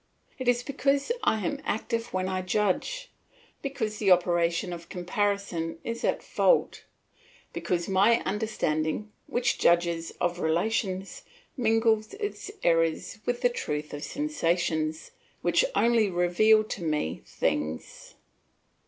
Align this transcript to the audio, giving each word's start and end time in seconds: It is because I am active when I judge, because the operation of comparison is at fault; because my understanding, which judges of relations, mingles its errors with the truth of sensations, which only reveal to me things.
It 0.39 0.47
is 0.47 0.63
because 0.63 1.11
I 1.21 1.45
am 1.45 1.61
active 1.63 2.11
when 2.11 2.27
I 2.27 2.41
judge, 2.41 3.11
because 3.61 3.99
the 3.99 4.09
operation 4.09 4.73
of 4.73 4.89
comparison 4.89 5.77
is 5.83 6.03
at 6.03 6.23
fault; 6.23 6.85
because 7.53 7.87
my 7.87 8.19
understanding, 8.21 9.11
which 9.27 9.59
judges 9.59 10.09
of 10.19 10.39
relations, 10.39 11.21
mingles 11.55 12.15
its 12.15 12.49
errors 12.63 13.19
with 13.27 13.41
the 13.41 13.49
truth 13.49 13.93
of 13.93 14.03
sensations, 14.03 15.11
which 15.43 15.63
only 15.75 16.09
reveal 16.09 16.63
to 16.63 16.81
me 16.83 17.21
things. 17.23 18.15